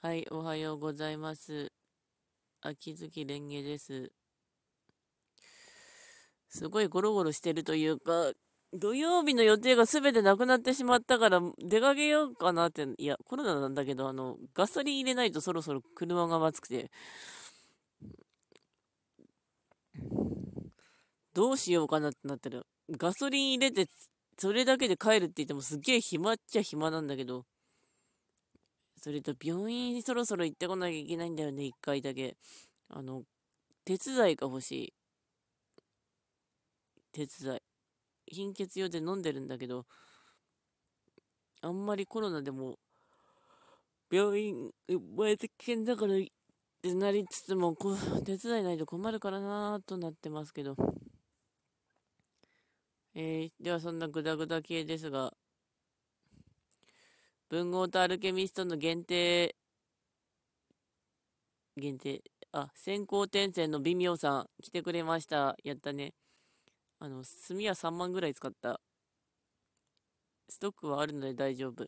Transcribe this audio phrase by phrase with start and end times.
[0.00, 1.72] はい、おはようございます。
[2.60, 4.12] 秋月蓮華です。
[6.48, 8.30] すごいゴロゴロしてるというか、
[8.72, 16.92] 土曜日の予定が全てなくなってしまったから出かけようかなって、いや、コロナなんだけど、あの、ガソリン入れないとそろそろ車が熱くて、
[21.34, 22.68] どうしようかなってなってる。
[22.92, 23.90] ガソリン入れて、
[24.38, 27.46] それだけで帰るって言ってもすっげえ暇っちゃ暇なんだけど、
[29.00, 32.36] それと病院にそろそろ行ってこなきゃいけないんだよね、一回だけ。
[32.88, 33.22] あの、
[33.84, 34.94] 手伝いが欲しい。
[37.12, 37.60] 手伝い。
[38.26, 39.86] 貧血用で飲んでるんだけど、
[41.60, 42.78] あんまりコロナでも、
[44.10, 44.70] 病院、
[45.16, 46.18] 前危険だからっ
[46.82, 50.76] てなりつつも、こう、手伝いないと困るからなぁとなってますけど。
[53.14, 55.32] えー、ではそんなグダグダ系ですが、
[57.50, 59.56] 文豪とアルケミストの限定、
[61.78, 65.56] 限定、あ、先行転戦の微妙さん、来てくれました。
[65.64, 66.12] やったね。
[66.98, 68.80] あの、炭は3万ぐらい使った。
[70.50, 71.86] ストックはあるので大丈夫。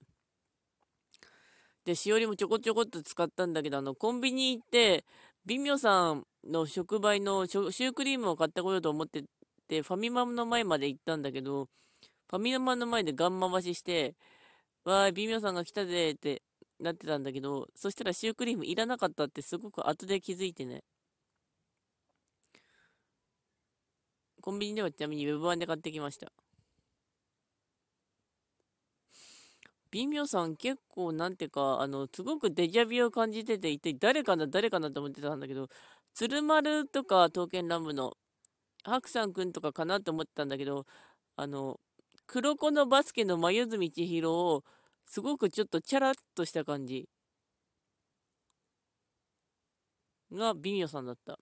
[1.85, 5.05] で、しおりもちょこちょこっと使ったんだけど、あの、コンビニ行って、
[5.45, 9.25] 微妙さんの触媒のシュークリームを買ってこようと思って
[9.69, 11.69] て、ファミマの前まで行ったんだけど、
[12.31, 14.15] ファミマの前でガン回しして、
[14.85, 16.43] わーい、微妙さんが来たぜって
[16.79, 20.83] なってたんだけど、そしたらシュークリームいらなかったってすごく後で気づいてね。
[24.41, 26.33] コンビニではちなみにウェブ版で買ってきました。
[29.91, 35.69] 微妙さん結構なんていうか、あの、すごくデジャビを感じてて、一体誰かな、誰かなと思ってたんだけど、
[36.15, 38.17] 鶴丸とか刀剣乱舞の
[38.85, 40.87] 白さんくんとかかなと思ってたんだけど、
[41.37, 41.81] あの、
[42.33, 44.65] 黒子のバスケの眉住千尋を、
[45.05, 47.11] すごくちょっとチャラッとした感じ
[50.33, 51.39] が微妙さんだった。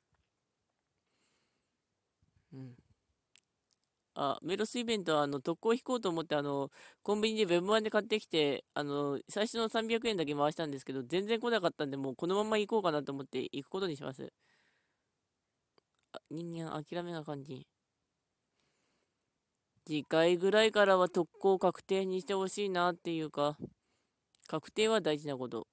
[2.53, 2.75] うん。
[4.15, 6.71] あ、メロスイベントは、あの、特攻引こうと思って、あの、
[7.03, 14.33] コンビニでウェブ版で買ってきて、あの、最初の300円だけ回したんですけど、全然来なかったんで、もうこのまま行こうかなと思って行くことにします。
[16.31, 17.67] 人間諦めな感じ。
[19.89, 23.57] 次回ぐらいからは特攻確定にしてほしいなっていうか、
[24.47, 25.67] 確定は大事なこと。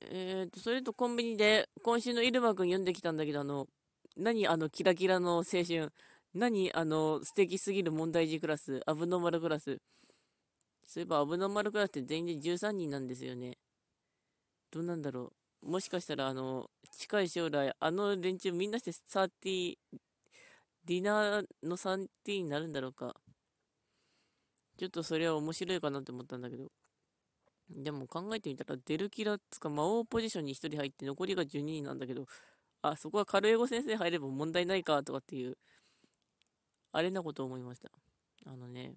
[0.00, 3.68] えーと、それとコンビニで今週の入間くん読んできたんだけど、あの、
[4.16, 5.92] 何あのキラキラの青春。
[6.34, 8.80] 何あの素敵すぎる問題児クラス。
[8.84, 9.78] アブノーマルクラス。
[10.88, 13.58] そういえばアブノーマルクラスって全員で13人なんですよね。
[14.72, 15.32] どうなんだろ
[15.62, 15.70] う。
[15.70, 19.76] もしかしたらあの、近い将来、あの連中みんなして30、
[20.88, 22.08] ディナーの 3T
[22.42, 23.14] になるんだろうか。
[24.78, 26.72] ちょっとそれは面白いかなって思ったんだけど。
[27.68, 32.24] でも考えてみたら、デルキラっつか魔王ポジションに1人入って残りが12人なんだけど、
[32.80, 35.58] あ、そこはカルエゴ先生入れば問題ないかとかっていう、
[36.92, 37.90] あれなこと思いました。
[38.46, 38.94] あのね、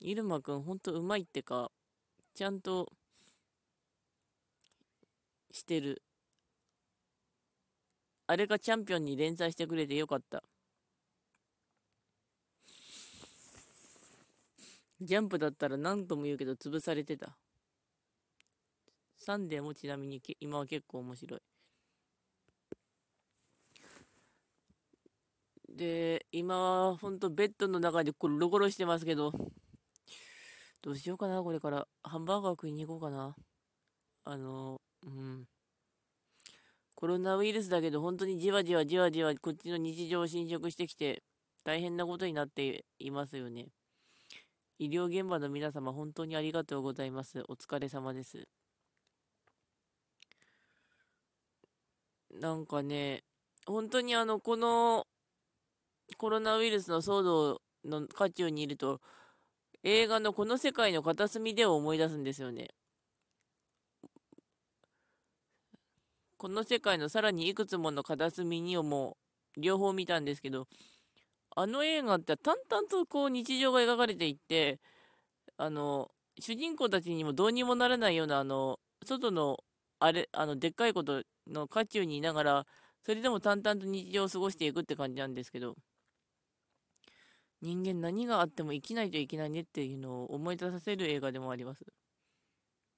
[0.00, 1.70] イルマくんほんとうまいってか、
[2.34, 2.92] ちゃんと
[5.52, 6.02] してる。
[8.26, 10.42] あれがチャンピオンに連載してくれてよかった。
[15.00, 17.36] ジャンプだったら何とも言うけど潰されてた。
[19.16, 21.40] サンデーもちなみに今は結構面白い。
[25.68, 29.32] で、今はほんとベッドの中でゴロゴロしてますけど、
[30.82, 31.86] どうしようかな、これから。
[32.02, 33.36] ハンバーガー食いに行こうかな。
[34.24, 35.46] あの、うん。
[36.94, 41.22] コロナウイルスだけど、本当にじわじわじわじわこっちの日常を侵食してきて、
[41.64, 43.68] 大変なことになっていますよね。
[44.78, 47.42] 医療現場の皆様、本当にありがとうございます。
[47.48, 48.46] お疲れ様です。
[52.30, 53.24] なんかね、
[53.66, 55.06] 本当にあの、この
[56.16, 59.00] コロナウイルスの騒動の渦中にいると、
[59.82, 62.68] 映画のこの世界の片隅でを思い出すんですよね。
[66.36, 69.16] この世界のさらにいくつもの片隅にをも
[69.56, 70.68] う両方見たんですけど、
[71.56, 74.80] あの映画って淡々とこう日常が描かれていって、
[75.58, 76.10] あの、
[76.40, 79.58] 主人公たちにもどうにもならないような、あの、外の、
[80.00, 82.66] あれ、あの、でっかいことの渦中にいながら、
[83.04, 85.76] それでも淡々と日常を過ごしていくって感じなんですけど、
[87.60, 91.84] 人間何があっても生きないといけないねっていうのを思い出させる映画でもあります。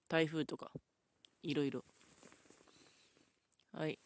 [0.08, 0.70] 台風とか、
[1.43, 1.85] いろいろ。
[3.73, 3.99] はい。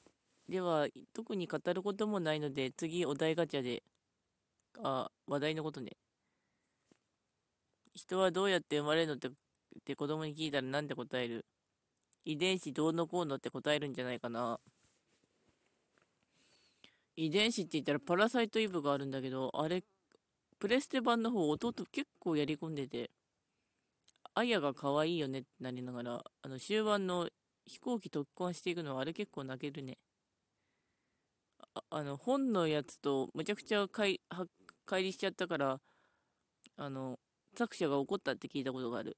[0.49, 3.83] では、特に語ることもないので、次、お題ガチャで
[4.83, 5.93] あ、話題のことね。
[7.95, 9.31] 人はどうやって生まれるのってっ
[9.85, 11.45] て子供に聞いたらなんて答える
[12.25, 14.59] 遺伝子どうのこうのって答えるんじゃないかな。
[17.17, 19.85] 遺伝子って言ったらパラサイトイブがあるんだけど、あれ、
[20.59, 23.11] プレステ版の方、弟結構やり込んでて、
[24.35, 27.29] アヤが可愛いよねってなりながら、あの終盤の
[27.67, 29.99] 飛行機特訓していくのはあれ結構泣けるね。
[31.75, 33.87] ああの本のやつとむちゃくちゃ
[34.87, 35.81] 乖離しちゃったから、
[36.77, 37.19] あの、
[37.57, 39.17] 作者が怒ったって聞いたことがある。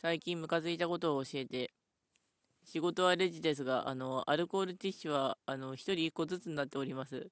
[0.00, 1.72] 最近ムカついたことを教えて、
[2.64, 7.30] 仕事はレジですが、あの、アルコールティッシュは、あの、1人1個ずつになっております。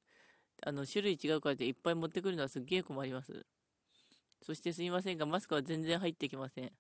[0.67, 3.47] あの、種類違うからっていっぱい持ってくるのはすっげえ困ります。
[4.43, 6.73] そしてすいませんが、マスクは全然入ってきません。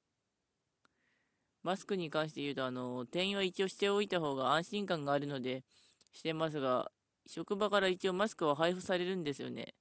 [1.63, 5.65] マスクに関して言うと、あの、店員は一応しておいた方が安心感があるので、
[6.13, 6.91] してますが、
[7.27, 9.75] 職場から一応マスクは配布されるんですよね。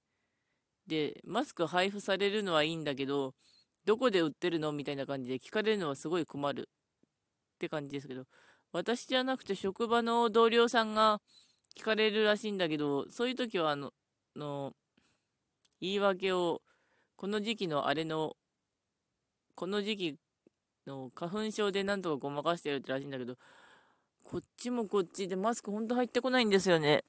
[0.88, 3.34] で、マスク配布されるのはいいんだけど、
[3.86, 6.70] どこで売ってるのみたいな感じで聞かれるのはすごい困る
[7.56, 8.26] って感じですけど、
[8.72, 11.22] 私じゃなくて職場の同僚さんが
[11.78, 13.94] 聞かれるらしいんだけど、そういう時は、あの、
[14.36, 14.74] の
[15.80, 16.62] 言い訳を、
[17.16, 18.36] この時期のあれの、
[19.56, 20.16] この時期
[20.88, 23.38] の花粉症でなんとかごまかしてるってらしいんだけど、
[24.24, 27.04] こっちもこっちでマスクほんと入ってこないんですよね。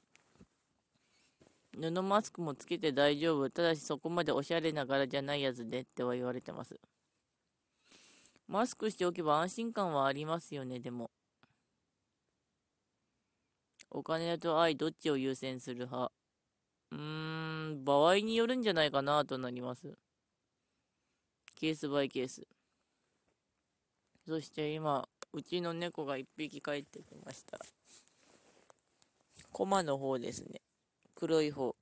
[1.78, 3.50] 布マスクもつけて大丈夫。
[3.50, 6.81] ただしそこまでおしゃれな柄じゃないやつでっては言われてます。
[8.49, 11.11] マスクしておけば安心感はありますよね、でも。
[13.90, 16.12] お金と愛、どっちを優先する派？
[16.93, 19.99] うーん、場合によるんじゃないかなとなります。
[21.56, 22.46] ケースバイケース。
[24.26, 27.58] そして今、うちの猫が1匹帰ってきました。
[29.52, 30.61] コマの方ですね。
[31.16, 31.74] 黒い方。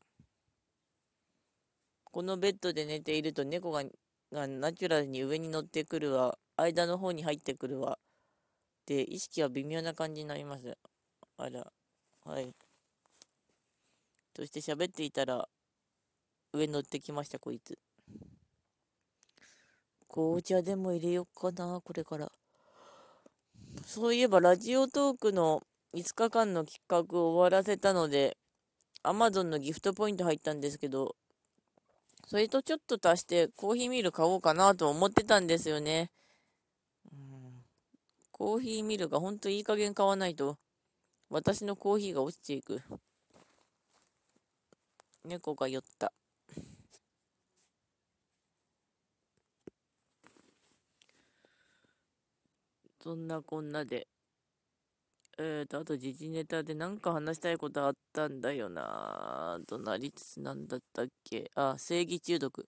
[2.05, 3.83] このベッドで寝ていると猫が
[4.31, 7.99] がナチュラルに上に乗ってくるわ、間の方に入ってくるわ。
[8.87, 10.79] で、意識は微妙な感じになります。
[11.37, 11.67] あら、
[12.25, 12.55] はい。
[14.37, 15.49] そして喋っていたら、
[16.53, 17.77] 上乗ってきました、こいつ。
[20.09, 22.31] 紅茶でも入れよっかな、これから。
[23.85, 28.37] そういえば、ラジオトークの5日間の企画を終わらせたので、
[29.07, 31.15] アマゾンのギフトポイント入ったんですけど、
[32.27, 36.11] それとちょっと足してコーヒーミル買おうかなと思ってたんですよね。
[37.13, 37.63] うん、
[38.33, 40.57] コーヒーミルがほんといい加減買わないと、
[41.29, 42.81] 私のコーヒーが落ちていく。
[45.27, 46.11] 猫が寄った。
[53.03, 54.09] そんなこんなで、
[55.37, 61.51] えーと、あと時事ネタで何か話したいことあったんだよなとなりつつなんだったっけ？
[61.57, 62.67] あ、正義中毒。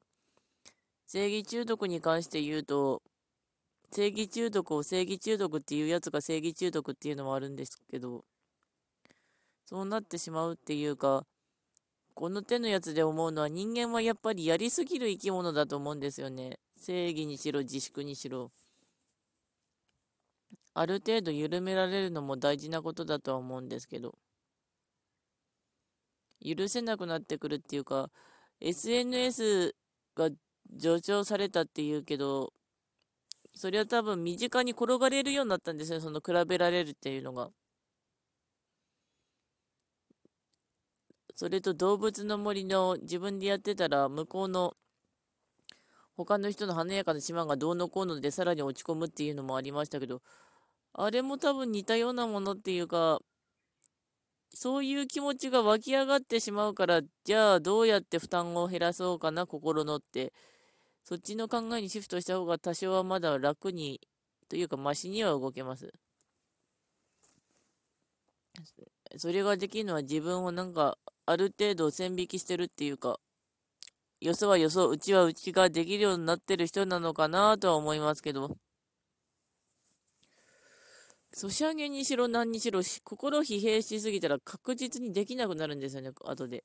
[1.06, 3.02] 正義中毒に関して言うと、
[3.92, 8.24] 正義中毒を正義中毒っていうやつが正義中毒っていうのもあるんですけど、
[9.66, 11.22] そうなってしまうっていうか、
[12.14, 16.58] この手のやつで思うのは人間はやっぱりやりすぎる生き物だと思うんですよね。
[16.80, 18.50] 正義にしろ自粛にしろ。
[20.78, 24.18] ある程度緩められるのも大事なことだとは思うんですけど、
[26.44, 28.10] 許せなくなってくるっていうか、
[28.60, 29.74] SNS
[30.14, 30.28] が
[30.78, 32.52] 助長されたっていうけど、
[33.54, 37.50] それは多分身近に転がれるようになったんですよ、その比べられるっていうのが。
[41.34, 44.74] それと動物の森の自分でやってたら向こうの
[46.16, 50.22] 他の人の華やかな島がどうのこうのでさらに落ち込むっていうのもありましたけど、
[50.98, 53.20] あれも多分似たようなものっていうか、
[54.52, 60.32] そういう気持ちが湧き上がってしまうから、じゃあどうやって負担を減らそうかな、心のって。
[61.04, 64.00] そっちの考えにシフトした方が多少はまだ楽に、
[64.48, 65.92] というかマシには動けます。
[69.16, 73.18] それができるのは自分をなんか、ある程度線引きしてるっていうか、
[74.20, 78.58] よそはよそ、うちはうちができるようになってる人なのかなとは思いますけど。
[81.32, 86.64] ソシャゲにしろ何にしろ、心疲弊しすぎたら確実にできなくなるんですよね、後で。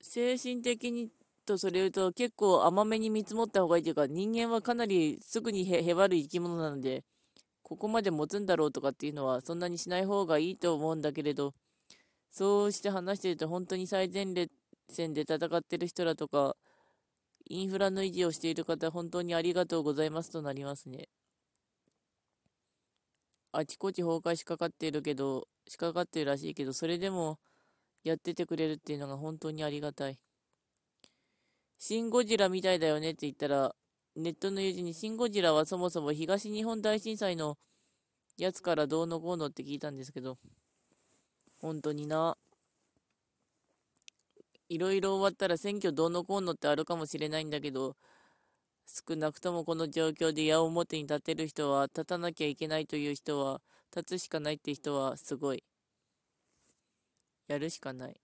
[0.00, 1.10] 精神的に
[1.46, 7.04] とそれ言うと結構甘めに見積もった方がいいというか、人間はかなりすぐにへへばる生き物なので、
[7.62, 11.54] ここまで持つんだろうとかっていうのはそんなにしない方がいいと思うんだけれど、
[12.30, 14.26] そうして話してると本当に最前
[14.90, 16.56] 線で戦ってる人らとか、
[17.48, 21.08] インフラの維持をしている方、本当にありがとうございますとなりますね。
[23.52, 27.38] あちこち崩壊しかかっているけど、しかかってるらしいけど、それでも、
[28.04, 30.18] やっててくれるっていうのが本当にありがたい。
[31.78, 33.74] シン・ゴジラみたいだよねって言ったら、
[34.16, 37.58] ネットの友人にシン・ゴジラはそもそも東日本大震災の
[38.36, 40.38] やつからどうのこうのって聞いたんですけど、
[41.60, 42.36] 本当にな。
[44.72, 47.94] いろいろ終わったら選挙どうのこうのってあるかもしれないんだけど、
[48.86, 53.60] 少なくともこの状況で矢面に立てる人は、立たなきゃいけないという人は、
[53.94, 55.62] 立つしかないって人はすごい。
[57.48, 58.20] やるしかない。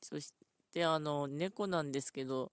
[0.00, 0.32] そし
[0.72, 2.52] て、あの、猫なんですけど、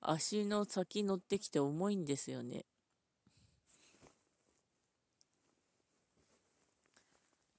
[0.00, 2.64] 足の先乗ってきて重いんですよね。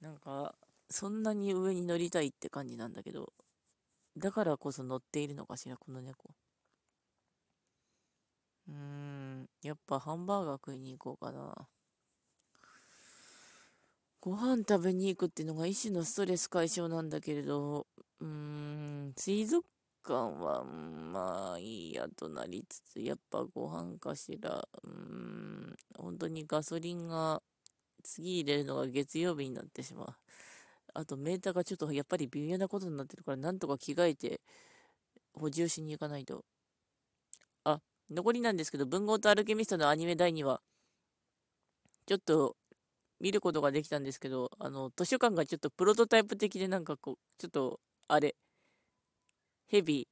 [0.02, 0.56] なんか、
[0.90, 3.34] そんなに上に乗りたいって感じなんだけど、
[4.18, 6.34] だからこそ乗っているのかしら、この猫。
[8.68, 11.68] うーん、やっぱハンバーガー食いに行こうかな。
[14.20, 17.88] ご飯食べに行くっていうのが一種のストレス解消なんだけれど、
[18.20, 19.66] うーん、水族
[20.04, 20.14] 館
[20.44, 27.42] は、まあいいやとなりつつ、やっぱご飯かしら、うーん、本当にガソリンが
[28.04, 30.08] 次入れるのが月曜日になってしまう。
[30.98, 34.42] あとメーターがちょっとやっぱり微妙なことになってるから、なんとか着替えて
[35.34, 36.46] 補充しに行かないと。
[37.66, 40.60] あ、残りなんですけど、文豪とアルケミストのアニメ第2話、
[42.08, 42.56] ちょっと
[43.22, 48.36] 見ることができたんですけど、あの、図書館がちょっとプロトタイプ的でなんかこう、ちょっと、あれ、
[49.68, 50.08] ヘビー。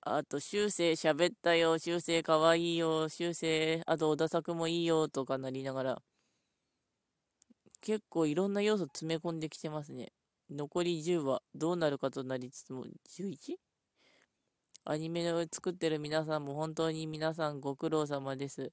[0.00, 6.02] あと、修正喋ったよ、修正かわいいよ、修正、あと、小田作もいいよ、とかなりながら、
[7.86, 10.12] 結構いろんな要素詰め込んできてますね。
[10.50, 13.54] 残り10話、どうなるかとなりつつも、11?
[14.86, 18.72] アニメを作ってる皆さんも本当に皆さんご苦労様です。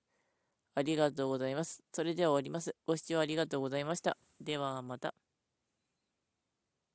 [0.73, 1.83] ありがとうございます。
[1.93, 2.75] それでは終わります。
[2.87, 4.17] ご視聴ありがとうございました。
[4.41, 5.13] ではまた。